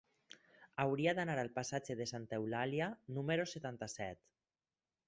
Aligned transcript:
Hauria 0.85 1.13
d'anar 1.19 1.35
al 1.41 1.51
passatge 1.59 1.97
de 2.01 2.09
Santa 2.13 2.41
Eulàlia 2.41 2.89
número 3.19 3.47
setanta-set. 3.57 4.23